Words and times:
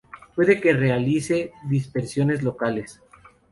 Puede 0.33 0.59
que 0.59 0.73
realice 0.73 1.51
dispersiones 1.69 2.41
locales. 2.41 3.03